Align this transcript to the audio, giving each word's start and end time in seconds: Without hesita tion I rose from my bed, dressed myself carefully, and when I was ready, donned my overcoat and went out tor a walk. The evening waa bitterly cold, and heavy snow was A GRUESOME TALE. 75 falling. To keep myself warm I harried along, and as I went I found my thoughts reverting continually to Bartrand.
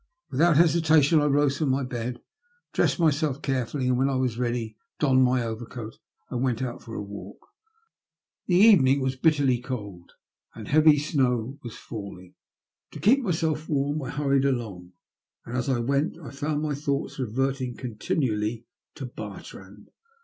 Without 0.31 0.55
hesita 0.55 1.03
tion 1.03 1.21
I 1.21 1.25
rose 1.27 1.59
from 1.59 1.69
my 1.69 1.83
bed, 1.83 2.23
dressed 2.73 2.99
myself 2.99 3.39
carefully, 3.43 3.85
and 3.85 3.99
when 3.99 4.09
I 4.09 4.15
was 4.15 4.35
ready, 4.39 4.75
donned 4.97 5.23
my 5.23 5.43
overcoat 5.43 5.99
and 6.31 6.41
went 6.41 6.63
out 6.63 6.81
tor 6.81 6.95
a 6.95 7.03
walk. 7.03 7.37
The 8.47 8.55
evening 8.55 8.99
waa 9.01 9.11
bitterly 9.21 9.61
cold, 9.61 10.13
and 10.55 10.67
heavy 10.69 10.97
snow 10.97 11.59
was 11.61 11.73
A 11.73 11.77
GRUESOME 11.77 11.89
TALE. 11.89 11.89
75 11.89 11.89
falling. 11.89 12.35
To 12.89 12.99
keep 12.99 13.19
myself 13.19 13.69
warm 13.69 14.01
I 14.01 14.09
harried 14.09 14.45
along, 14.45 14.93
and 15.45 15.55
as 15.55 15.69
I 15.69 15.77
went 15.77 16.17
I 16.17 16.31
found 16.31 16.63
my 16.63 16.73
thoughts 16.73 17.19
reverting 17.19 17.77
continually 17.77 18.65
to 18.95 19.05
Bartrand. 19.05 19.89